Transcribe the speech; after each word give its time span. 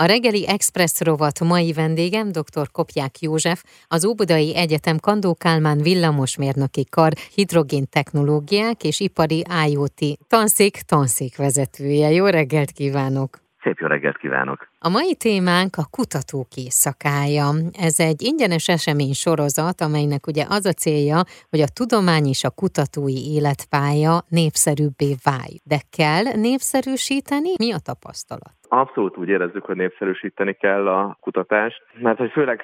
A 0.00 0.04
reggeli 0.04 0.46
Express 0.46 1.00
rovat 1.00 1.40
mai 1.40 1.72
vendégem 1.72 2.32
dr. 2.32 2.70
Kopják 2.72 3.20
József, 3.20 3.64
az 3.88 4.04
Óbudai 4.04 4.56
Egyetem 4.56 4.98
Kandó 4.98 5.34
Kálmán 5.34 5.78
villamosmérnöki 5.78 6.84
kar 6.90 7.12
hidrogén 7.34 7.88
technológiák 7.90 8.84
és 8.84 9.00
ipari 9.00 9.44
IoT 9.68 10.18
tanszék 10.28 10.80
tanszék 10.80 11.36
vezetője. 11.36 12.10
Jó 12.10 12.26
reggelt 12.26 12.70
kívánok! 12.70 13.47
Szép 13.68 13.78
jó 13.78 13.86
reggelt 13.86 14.16
kívánok! 14.16 14.68
A 14.78 14.88
mai 14.88 15.14
témánk 15.14 15.72
a 15.82 15.90
kutatók 15.96 16.50
éjszakája. 16.64 17.48
Ez 17.86 17.96
egy 18.00 18.20
ingyenes 18.30 18.66
esemény 18.68 19.12
sorozat, 19.24 19.80
amelynek 19.80 20.26
ugye 20.26 20.44
az 20.56 20.64
a 20.72 20.72
célja, 20.72 21.18
hogy 21.50 21.60
a 21.60 21.74
tudomány 21.78 22.26
és 22.34 22.42
a 22.44 22.56
kutatói 22.60 23.20
életpálya 23.36 24.14
népszerűbbé 24.38 25.10
válj. 25.28 25.54
De 25.72 25.78
kell 25.98 26.24
népszerűsíteni? 26.46 27.52
Mi 27.64 27.70
a 27.78 27.80
tapasztalat? 27.90 28.54
Abszolút 28.82 29.16
úgy 29.16 29.28
érezzük, 29.28 29.64
hogy 29.64 29.76
népszerűsíteni 29.76 30.54
kell 30.64 30.84
a 30.88 31.16
kutatást, 31.20 31.82
mert 32.06 32.18
hogy 32.18 32.30
főleg 32.30 32.58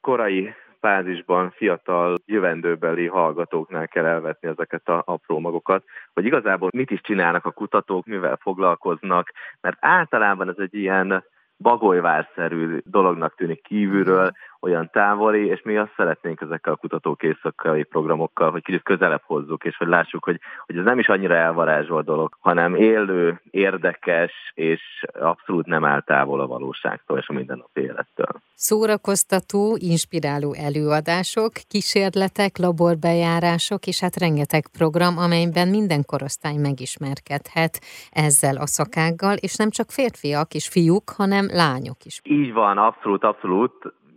korai 0.00 0.54
fázisban 0.80 1.50
fiatal 1.50 2.18
jövendőbeli 2.26 3.06
hallgatóknál 3.06 3.88
kell 3.88 4.04
elvetni 4.04 4.48
ezeket 4.48 4.88
a 4.88 5.02
apró 5.06 5.38
magokat, 5.38 5.84
hogy 6.12 6.24
igazából 6.24 6.68
mit 6.72 6.90
is 6.90 7.00
csinálnak 7.00 7.44
a 7.46 7.50
kutatók, 7.50 8.06
mivel 8.06 8.38
foglalkoznak, 8.40 9.32
mert 9.60 9.76
általában 9.80 10.48
ez 10.48 10.58
egy 10.58 10.74
ilyen 10.74 11.24
bagolyvárszerű 11.58 12.78
dolognak 12.84 13.34
tűnik 13.34 13.62
kívülről, 13.62 14.30
olyan 14.60 14.90
távoli, 14.92 15.46
és 15.46 15.62
mi 15.62 15.76
azt 15.76 15.92
szeretnénk 15.96 16.40
ezekkel 16.40 16.72
a 16.72 16.76
kutatók 16.76 17.22
éjszakai 17.22 17.82
programokkal, 17.82 18.50
hogy 18.50 18.62
kicsit 18.62 18.82
közelebb 18.82 19.22
hozzuk, 19.24 19.64
és 19.64 19.76
hogy 19.76 19.88
lássuk, 19.88 20.24
hogy, 20.24 20.40
hogy 20.66 20.76
ez 20.76 20.84
nem 20.84 20.98
is 20.98 21.08
annyira 21.08 21.34
elvarázsolt 21.34 22.04
dolog, 22.04 22.36
hanem 22.40 22.74
élő, 22.74 23.40
érdekes, 23.50 24.32
és 24.54 24.80
abszolút 25.12 25.66
nem 25.66 25.84
áll 25.84 26.00
távol 26.00 26.40
a 26.40 26.46
valóságtól 26.46 27.18
és 27.18 27.28
a 27.28 27.32
mindennapi 27.32 27.80
élettől. 27.80 28.40
Szórakoztató, 28.54 29.76
inspiráló 29.78 30.54
előadások, 30.58 31.52
kísérletek, 31.68 32.58
laborbejárások, 32.58 33.86
és 33.86 34.00
hát 34.00 34.16
rengeteg 34.16 34.64
program, 34.78 35.18
amelyben 35.18 35.68
minden 35.68 36.04
korosztály 36.06 36.56
megismerkedhet 36.56 37.80
ezzel 38.10 38.56
a 38.56 38.66
szakággal, 38.66 39.36
és 39.36 39.56
nem 39.56 39.70
csak 39.70 39.90
férfiak 39.90 40.54
és 40.54 40.68
fiúk, 40.68 41.10
hanem 41.16 41.46
lányok 41.52 42.04
is. 42.04 42.20
Így 42.24 42.52
van, 42.52 42.78
abszolút, 42.78 43.24
abszolút 43.24 43.72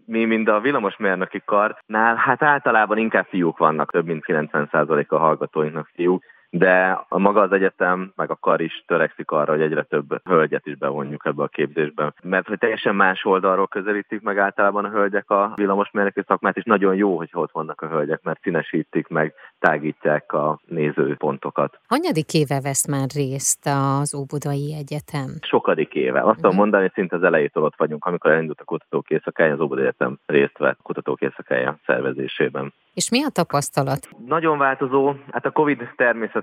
mi, 0.06 0.26
mind 0.26 0.48
a 0.48 0.59
villamosmérnöki 0.59 1.42
karnál, 1.46 2.16
hát 2.16 2.44
általában 2.44 2.98
inkább 2.98 3.26
fiúk 3.26 3.58
vannak, 3.58 3.92
több 3.92 4.06
mint 4.06 4.23
90% 4.28 5.08
a 5.08 5.18
hallgatóinknak 5.18 5.90
fiúk, 5.94 6.23
de 6.56 7.06
a 7.09 7.18
maga 7.18 7.42
az 7.42 7.52
egyetem, 7.52 8.12
meg 8.16 8.32
a 8.32 8.36
kar 8.36 8.62
is 8.62 8.84
törekszik 8.88 9.32
arra, 9.32 9.52
hogy 9.52 9.62
egyre 9.62 9.84
több 9.84 10.22
hölgyet 10.23 10.66
is 10.66 10.76
bevonjuk 10.76 11.26
ebbe 11.26 11.44
a 11.44 11.48
képzésbe. 11.48 12.14
Mert 12.23 12.48
hogy 12.48 12.58
teljesen 12.58 12.96
más 12.96 13.26
oldalról 13.26 13.68
közelítik 13.68 14.22
meg 14.22 14.38
általában 14.38 14.86
a 14.86 14.90
hölgyek 14.90 15.30
a 15.30 15.54
villamosmérnöki 15.56 16.22
szakmát, 16.28 16.58
és 16.58 16.64
nagyon 16.64 16.96
jó, 16.96 17.18
hogy 17.18 17.30
ott 17.31 17.52
vannak 17.52 17.81
a 17.81 17.88
hölgyek, 17.88 18.20
mert 18.24 18.42
színesítik 18.42 19.08
meg, 19.08 19.34
tágítják 19.59 20.34
a 20.34 20.59
nézőpontokat. 20.66 21.80
Hanyadik 21.88 22.34
éve 22.34 22.62
vesz 22.62 22.88
már 22.88 23.08
részt 23.16 23.70
az 24.00 24.16
Óbudai 24.16 24.76
Egyetem? 24.78 25.30
Sokadik 25.42 25.94
éve. 25.94 26.22
Azt 26.22 26.36
tudom 26.36 26.52
mhm. 26.52 26.59
mondani, 26.59 26.84
hogy 26.84 26.94
szinte 26.94 27.16
az 27.16 27.24
elejétől 27.24 27.64
ott 27.64 27.78
vagyunk, 27.78 28.06
amikor 28.06 28.31
elindult 28.31 28.59
a 28.59 28.64
kutatók 28.64 29.09
éjszakája, 29.09 29.54
az 29.54 29.59
Óbudai 29.59 29.84
Egyetem 29.84 30.20
részt 30.26 30.58
vett 30.58 30.80
kutatók 30.81 31.22
éjszakája 31.22 31.78
szervezésében. 31.86 32.74
És 32.94 33.09
mi 33.09 33.24
a 33.24 33.30
tapasztalat? 33.30 34.09
Nagyon 34.26 34.58
változó. 34.58 35.14
Hát 35.31 35.46
a 35.46 35.52
Covid 35.52 35.90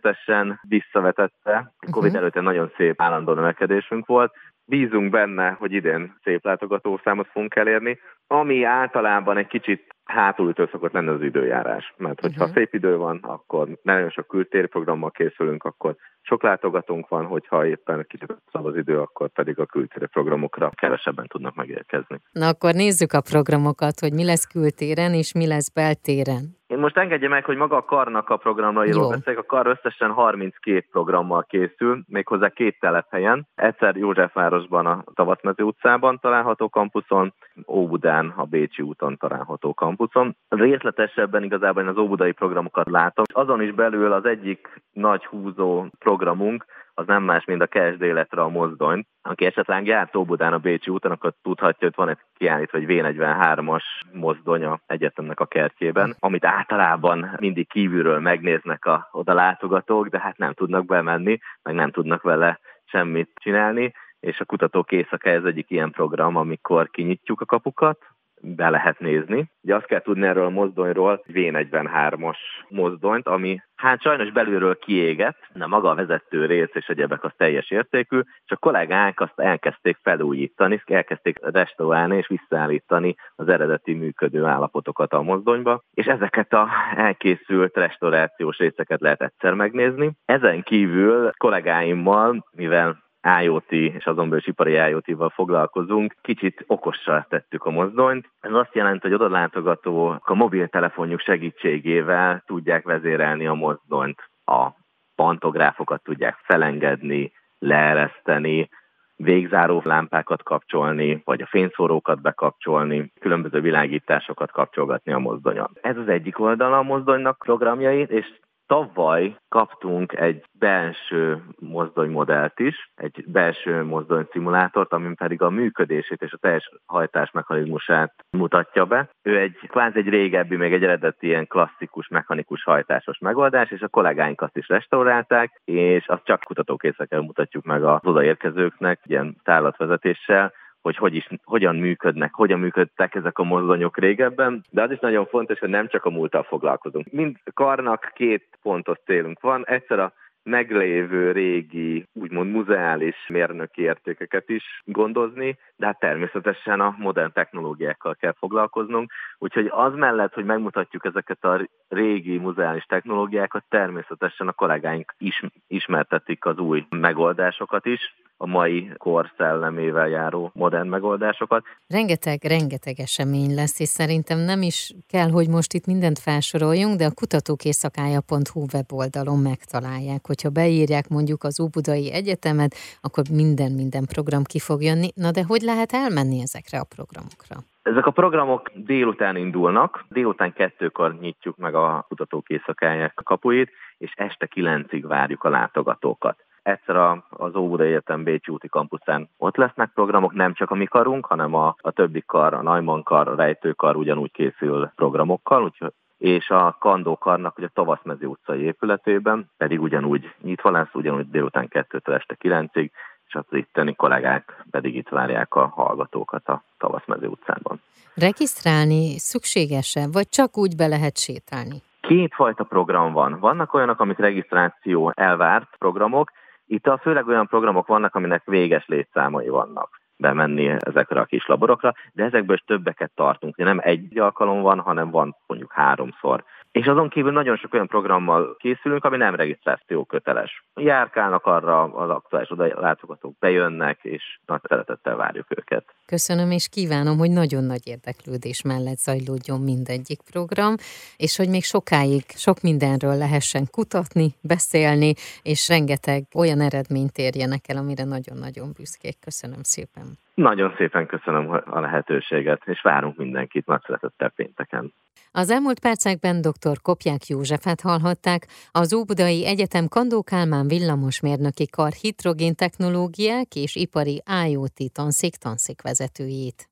természetesen 0.00 0.60
visszavetette. 0.68 1.72
A 1.78 1.90
Covid 1.90 2.10
uh-huh. 2.10 2.16
előtt 2.16 2.44
nagyon 2.44 2.72
szép 2.76 3.00
állandó 3.00 3.32
növekedésünk 3.32 4.06
volt. 4.06 4.32
Bízunk 4.64 5.10
benne, 5.10 5.50
hogy 5.50 5.72
idén 5.72 6.16
szép 6.22 6.44
látogatószámot 6.44 7.26
fogunk 7.26 7.54
elérni, 7.54 7.98
ami 8.26 8.64
általában 8.64 9.36
egy 9.36 9.46
kicsit 9.46 9.86
hátulütő 10.04 10.68
szokott 10.72 10.92
lenni 10.92 11.08
az 11.08 11.22
időjárás. 11.22 11.94
Mert 11.96 12.20
hogyha 12.20 12.44
uh-huh. 12.44 12.56
szép 12.56 12.74
idő 12.74 12.96
van, 12.96 13.18
akkor 13.22 13.68
nagyon 13.82 14.10
sok 14.10 14.26
kültéri 14.26 14.66
programmal 14.66 15.10
készülünk, 15.10 15.64
akkor 15.64 15.96
sok 16.22 16.42
látogatónk 16.42 17.08
van, 17.08 17.26
hogyha 17.26 17.66
éppen 17.66 18.06
kicsit 18.08 18.36
szab 18.52 18.66
az 18.66 18.76
idő, 18.76 18.98
akkor 19.00 19.28
pedig 19.28 19.58
a 19.58 19.66
kültéri 19.66 20.06
programokra 20.06 20.70
kevesebben 20.74 21.26
tudnak 21.26 21.54
megérkezni. 21.54 22.20
Na 22.32 22.48
akkor 22.48 22.74
nézzük 22.74 23.12
a 23.12 23.20
programokat, 23.20 24.00
hogy 24.00 24.12
mi 24.12 24.24
lesz 24.24 24.44
kültéren 24.44 25.14
és 25.14 25.32
mi 25.34 25.46
lesz 25.46 25.68
beltéren. 25.68 26.59
Én 26.70 26.78
most 26.78 26.96
engedje 26.96 27.28
meg, 27.28 27.44
hogy 27.44 27.56
maga 27.56 27.76
a 27.76 27.84
karnak 27.84 28.30
a 28.30 28.36
programrairól 28.36 29.08
beszéljek. 29.08 29.42
A 29.42 29.46
kar 29.46 29.66
összesen 29.66 30.10
32 30.10 30.86
programmal 30.90 31.44
készül, 31.48 32.02
méghozzá 32.06 32.48
két 32.48 32.80
telephelyen. 32.80 33.46
Egyszer 33.54 33.96
Józsefvárosban 33.96 34.86
a 34.86 35.04
Tavatmező 35.14 35.62
utcában 35.62 36.18
található 36.20 36.68
kampuszon, 36.68 37.34
Óbudán 37.66 38.32
a 38.36 38.44
Bécsi 38.44 38.82
úton 38.82 39.16
található 39.16 39.74
kampuszon. 39.74 40.36
Részletesebben 40.48 41.42
igazából 41.42 41.82
én 41.82 41.88
az 41.88 41.98
óbudai 41.98 42.32
programokat 42.32 42.90
látom. 42.90 43.24
Azon 43.32 43.62
is 43.62 43.72
belül 43.72 44.12
az 44.12 44.24
egyik 44.24 44.82
nagy 44.92 45.24
húzó 45.24 45.86
programunk, 45.98 46.64
az 47.00 47.06
nem 47.06 47.22
más, 47.22 47.44
mint 47.44 47.62
a 47.62 47.66
KSD 47.66 48.02
életre 48.02 48.42
a 48.42 48.48
mozdony. 48.48 49.04
Aki 49.22 49.44
esetleg 49.44 49.86
járt 49.86 50.16
Óbudán 50.16 50.52
a 50.52 50.58
Bécsi 50.58 50.90
úton, 50.90 51.10
akkor 51.10 51.32
tudhatja, 51.42 51.86
hogy 51.86 51.96
van 51.96 52.08
egy 52.08 52.18
kiállítva, 52.36 52.78
hogy 52.78 52.86
V43-as 52.88 53.82
mozdony 54.12 54.64
a 54.64 54.80
egyetemnek 54.86 55.40
a 55.40 55.46
kertjében, 55.46 56.16
amit 56.18 56.44
általában 56.44 57.36
mindig 57.38 57.68
kívülről 57.68 58.18
megnéznek 58.18 58.84
a 58.84 59.08
oda 59.12 59.34
látogatók, 59.34 60.08
de 60.08 60.18
hát 60.18 60.38
nem 60.38 60.52
tudnak 60.52 60.84
bemenni, 60.84 61.38
meg 61.62 61.74
nem 61.74 61.90
tudnak 61.90 62.22
vele 62.22 62.60
semmit 62.84 63.30
csinálni, 63.34 63.92
és 64.20 64.40
a 64.40 64.44
kutatók 64.44 64.92
éjszaka 64.92 65.30
ez 65.30 65.44
egyik 65.44 65.70
ilyen 65.70 65.90
program, 65.90 66.36
amikor 66.36 66.90
kinyitjuk 66.90 67.40
a 67.40 67.44
kapukat, 67.44 67.98
be 68.42 68.70
lehet 68.70 68.98
nézni. 68.98 69.50
Ugye 69.62 69.74
azt 69.74 69.86
kell 69.86 70.00
tudni 70.00 70.26
erről 70.26 70.44
a 70.44 70.50
mozdonyról, 70.50 71.24
V43-as 71.32 72.36
mozdonyt, 72.68 73.26
ami 73.26 73.60
hát 73.74 74.02
sajnos 74.02 74.30
belülről 74.30 74.78
kiégett, 74.78 75.38
de 75.52 75.66
maga 75.66 75.90
a 75.90 75.94
vezető 75.94 76.46
rész 76.46 76.70
és 76.72 76.86
egyebek 76.86 77.24
az 77.24 77.32
teljes 77.36 77.70
értékű, 77.70 78.18
és 78.18 78.50
a 78.50 78.56
kollégák 78.56 79.20
azt 79.20 79.40
elkezdték 79.40 79.98
felújítani, 80.02 80.82
elkezdték 80.84 81.38
restaurálni 81.40 82.16
és 82.16 82.26
visszaállítani 82.26 83.14
az 83.36 83.48
eredeti 83.48 83.94
működő 83.94 84.44
állapotokat 84.44 85.12
a 85.12 85.22
mozdonyba, 85.22 85.82
és 85.94 86.06
ezeket 86.06 86.52
a 86.52 86.68
elkészült 86.96 87.76
restaurációs 87.76 88.58
részeket 88.58 89.00
lehet 89.00 89.22
egyszer 89.22 89.54
megnézni. 89.54 90.12
Ezen 90.24 90.62
kívül 90.62 91.30
kollégáimmal, 91.36 92.46
mivel 92.50 93.09
IoT 93.42 93.72
és 93.72 94.04
azon 94.04 94.28
belül 94.28 94.44
ipari 94.46 94.72
IoT-val 94.72 95.28
foglalkozunk, 95.28 96.14
kicsit 96.20 96.64
okosra 96.66 97.26
tettük 97.28 97.64
a 97.64 97.70
mozdonyt. 97.70 98.30
Ez 98.40 98.52
azt 98.52 98.74
jelenti, 98.74 99.00
hogy 99.00 99.14
oda 99.14 99.28
látogatók 99.28 100.28
a 100.28 100.34
mobiltelefonjuk 100.34 101.20
segítségével 101.20 102.42
tudják 102.46 102.84
vezérelni 102.84 103.46
a 103.46 103.54
mozdonyt. 103.54 104.30
A 104.44 104.68
pantográfokat 105.14 106.02
tudják 106.02 106.38
felengedni, 106.42 107.32
leereszteni, 107.58 108.68
végzáró 109.16 109.82
lámpákat 109.84 110.42
kapcsolni, 110.42 111.22
vagy 111.24 111.42
a 111.42 111.46
fényszórókat 111.46 112.20
bekapcsolni, 112.20 113.12
különböző 113.20 113.60
világításokat 113.60 114.50
kapcsolgatni 114.50 115.12
a 115.12 115.18
mozdonyon. 115.18 115.70
Ez 115.80 115.96
az 115.96 116.08
egyik 116.08 116.38
oldala 116.38 116.78
a 116.78 116.82
mozdonynak 116.82 117.38
programjait, 117.38 118.10
és 118.10 118.26
Tavaly 118.70 119.36
kaptunk 119.48 120.12
egy 120.12 120.44
belső 120.58 121.42
mozdonymodellt 121.58 122.58
is, 122.58 122.92
egy 122.94 123.24
belső 123.26 123.84
mozdonyszimulátor, 123.84 124.86
amin 124.90 125.14
pedig 125.14 125.42
a 125.42 125.50
működését 125.50 126.22
és 126.22 126.32
a 126.32 126.36
teljes 126.36 126.70
hajtásmechanizmusát 126.86 128.14
mutatja 128.30 128.84
be. 128.84 129.10
Ő 129.22 129.38
egy 129.38 129.56
kvázi 129.68 129.98
egy 129.98 130.08
régebbi, 130.08 130.56
még 130.56 130.72
egy 130.72 130.82
eredeti 130.82 131.26
ilyen 131.26 131.46
klasszikus 131.46 132.08
mechanikus 132.08 132.62
hajtásos 132.62 133.18
megoldás, 133.18 133.70
és 133.70 133.80
a 133.80 133.88
kollégáink 133.88 134.40
azt 134.40 134.56
is 134.56 134.68
restaurálták, 134.68 135.60
és 135.64 136.06
azt 136.06 136.24
csak 136.24 136.40
kutatókészekkel 136.40 137.20
mutatjuk 137.20 137.64
meg 137.64 137.84
az 137.84 138.00
odaérkezőknek, 138.02 139.00
ilyen 139.04 139.36
tárlatvezetéssel, 139.42 140.52
hogy, 140.82 140.96
hogy 140.96 141.14
is, 141.14 141.28
hogyan 141.44 141.76
működnek, 141.76 142.34
hogyan 142.34 142.58
működtek 142.58 143.14
ezek 143.14 143.38
a 143.38 143.42
mozdonyok 143.42 143.98
régebben, 143.98 144.64
de 144.70 144.82
az 144.82 144.90
is 144.90 144.98
nagyon 144.98 145.26
fontos, 145.26 145.58
hogy 145.58 145.68
nem 145.68 145.88
csak 145.88 146.04
a 146.04 146.10
múlttal 146.10 146.42
foglalkozunk. 146.42 147.12
Mind 147.12 147.36
karnak 147.54 148.10
két 148.14 148.58
pontos 148.62 148.98
célunk 149.04 149.40
van. 149.40 149.66
Egyszer 149.66 149.98
a 149.98 150.12
meglévő 150.42 151.32
régi, 151.32 152.06
úgymond 152.12 152.50
muzeális 152.50 153.16
mérnöki 153.28 153.82
értékeket 153.82 154.48
is 154.48 154.82
gondozni, 154.84 155.58
de 155.76 155.86
hát 155.86 155.98
természetesen 155.98 156.80
a 156.80 156.94
modern 156.98 157.32
technológiákkal 157.32 158.14
kell 158.14 158.34
foglalkoznunk. 158.38 159.12
Úgyhogy 159.38 159.66
az 159.70 159.94
mellett, 159.94 160.34
hogy 160.34 160.44
megmutatjuk 160.44 161.04
ezeket 161.04 161.44
a 161.44 161.68
régi 161.88 162.38
muzeális 162.38 162.84
technológiákat, 162.84 163.64
természetesen 163.68 164.48
a 164.48 164.52
kollégáink 164.52 165.14
is 165.18 165.42
ismertetik 165.66 166.44
az 166.44 166.58
új 166.58 166.86
megoldásokat 166.90 167.86
is, 167.86 168.14
a 168.42 168.46
mai 168.46 168.90
kor 168.96 169.32
szellemével 169.36 170.08
járó 170.08 170.50
modern 170.54 170.88
megoldásokat. 170.88 171.64
Rengeteg, 171.88 172.44
rengeteg 172.44 173.00
esemény 173.00 173.54
lesz, 173.54 173.80
és 173.80 173.88
szerintem 173.88 174.38
nem 174.38 174.62
is 174.62 174.94
kell, 175.08 175.30
hogy 175.30 175.48
most 175.48 175.72
itt 175.72 175.86
mindent 175.86 176.18
felsoroljunk, 176.18 176.98
de 176.98 177.04
a 177.04 177.14
kutatókészakája.hu 177.14 178.64
weboldalon 178.72 179.38
megtalálják. 179.38 180.26
Hogyha 180.26 180.50
beírják 180.50 181.08
mondjuk 181.08 181.44
az 181.44 181.60
Óbudai 181.60 182.12
Egyetemet, 182.12 182.74
akkor 183.00 183.24
minden, 183.30 183.72
minden 183.72 184.04
program 184.14 184.42
ki 184.42 184.58
fog 184.58 184.82
jönni. 184.82 185.08
Na 185.14 185.30
de 185.30 185.42
hogy 185.44 185.60
lehet 185.60 185.92
elmenni 185.92 186.40
ezekre 186.40 186.78
a 186.78 186.90
programokra? 186.94 187.56
Ezek 187.82 188.06
a 188.06 188.10
programok 188.10 188.70
délután 188.74 189.36
indulnak, 189.36 190.04
délután 190.08 190.52
kettőkor 190.52 191.18
nyitjuk 191.20 191.56
meg 191.56 191.74
a 191.74 192.04
kutatók 192.08 192.48
éjszakáják 192.48 193.20
kapuit, 193.24 193.70
és 193.98 194.12
este 194.16 194.46
kilencig 194.46 195.06
várjuk 195.06 195.44
a 195.44 195.48
látogatókat. 195.48 196.36
Egyszer 196.62 196.96
az 197.28 197.54
Óbuda 197.54 197.84
Egyetem 197.84 198.22
Bécsi 198.22 198.52
úti 198.52 198.68
kampuszán 198.68 199.28
ott 199.38 199.56
lesznek 199.56 199.90
programok, 199.94 200.32
nem 200.32 200.54
csak 200.54 200.70
a 200.70 200.74
mi 200.74 200.84
karunk, 200.84 201.26
hanem 201.26 201.54
a, 201.54 201.76
a 201.80 201.90
többi 201.90 202.22
kar, 202.26 202.54
a 202.54 202.62
Najman 202.62 203.02
kar, 203.02 203.28
a 203.28 203.34
Rejtőkar 203.34 203.96
ugyanúgy 203.96 204.32
készül 204.32 204.90
programokkal, 204.94 205.62
úgyhogy 205.62 205.92
és 206.20 206.50
a 206.50 206.76
Kandókarnak, 206.78 207.54
hogy 207.54 207.64
a 207.64 207.70
Tavaszmezi 207.74 208.24
utcai 208.24 208.62
épületében 208.62 209.50
pedig 209.56 209.80
ugyanúgy 209.80 210.34
nyitva 210.40 210.70
lesz, 210.70 210.94
ugyanúgy 210.94 211.30
délután 211.30 211.68
2-től 211.70 212.14
este 212.14 212.36
9-ig, 212.40 212.90
és 213.26 213.34
az 213.34 213.44
itteni 213.50 213.94
kollégák 213.94 214.64
pedig 214.70 214.94
itt 214.94 215.08
várják 215.08 215.54
a 215.54 215.66
hallgatókat 215.66 216.48
a 216.48 216.62
Tavaszmező 216.78 217.26
utcában. 217.26 217.80
Regisztrálni 218.14 219.18
szükséges-e, 219.18 220.06
vagy 220.12 220.28
csak 220.28 220.56
úgy 220.58 220.76
be 220.76 220.86
lehet 220.86 221.18
sétálni? 221.18 221.82
Kétfajta 222.00 222.64
program 222.64 223.12
van. 223.12 223.38
Vannak 223.40 223.74
olyanok, 223.74 224.00
amik 224.00 224.18
regisztráció 224.18 225.12
elvárt 225.16 225.76
programok, 225.78 226.30
itt 226.70 226.86
a 226.86 226.98
főleg 226.98 227.26
olyan 227.26 227.46
programok 227.46 227.86
vannak, 227.86 228.14
aminek 228.14 228.42
véges 228.44 228.86
létszámai 228.86 229.48
vannak 229.48 230.00
bemenni 230.16 230.68
ezekre 230.78 231.20
a 231.20 231.24
kis 231.24 231.46
laborokra, 231.46 231.94
de 232.12 232.24
ezekből 232.24 232.56
is 232.56 232.62
többeket 232.66 233.10
tartunk. 233.14 233.56
Nem 233.56 233.78
egy 233.82 234.18
alkalom 234.18 234.60
van, 234.60 234.80
hanem 234.80 235.10
van 235.10 235.36
mondjuk 235.46 235.72
háromszor. 235.72 236.44
És 236.72 236.86
azon 236.86 237.08
kívül 237.08 237.32
nagyon 237.32 237.56
sok 237.56 237.74
olyan 237.74 237.86
programmal 237.86 238.56
készülünk, 238.58 239.04
ami 239.04 239.16
nem 239.16 239.34
regisztráció 239.34 240.04
köteles. 240.04 240.64
Járkálnak 240.74 241.46
arra 241.46 241.82
az 241.82 242.10
aktuális 242.10 242.50
oda 242.50 242.80
látogatók, 242.80 243.38
bejönnek, 243.38 243.98
és 244.02 244.38
nagy 244.46 244.60
szeretettel 244.68 245.16
várjuk 245.16 245.46
őket. 245.48 245.84
Köszönöm, 246.06 246.50
és 246.50 246.68
kívánom, 246.68 247.18
hogy 247.18 247.30
nagyon 247.30 247.64
nagy 247.64 247.86
érdeklődés 247.86 248.62
mellett 248.62 248.98
zajlódjon 248.98 249.60
mindegyik 249.60 250.20
program, 250.30 250.74
és 251.16 251.36
hogy 251.36 251.48
még 251.48 251.64
sokáig 251.64 252.22
sok 252.28 252.60
mindenről 252.60 253.16
lehessen 253.16 253.64
kutatni, 253.70 254.34
beszélni, 254.40 255.14
és 255.42 255.68
rengeteg 255.68 256.22
olyan 256.34 256.60
eredményt 256.60 257.18
érjenek 257.18 257.68
el, 257.68 257.76
amire 257.76 258.04
nagyon-nagyon 258.04 258.72
büszkék. 258.76 259.18
Köszönöm 259.20 259.62
szépen. 259.62 260.18
Nagyon 260.34 260.74
szépen 260.76 261.06
köszönöm 261.06 261.50
a 261.64 261.80
lehetőséget, 261.80 262.62
és 262.64 262.80
várunk 262.82 263.16
mindenkit 263.16 263.66
nagy 263.66 263.80
szeretettel 263.86 264.28
pénteken. 264.28 264.92
Az 265.32 265.50
elmúlt 265.50 265.80
percekben 265.80 266.40
dr. 266.40 266.80
Kopják 266.82 267.26
Józsefet 267.26 267.80
hallhatták, 267.80 268.46
az 268.70 268.94
Óbudai 268.94 269.46
Egyetem 269.46 269.88
Kandó 269.88 270.22
Kálmán 270.22 270.68
villamosmérnöki 270.68 271.66
kar 271.68 271.92
hidrogén 271.92 272.54
technológiák 272.54 273.54
és 273.54 273.76
ipari 273.76 274.22
IoT 274.46 274.92
tanszék 274.92 275.36
tanszék 275.36 275.82
vezetőjét. 275.82 276.70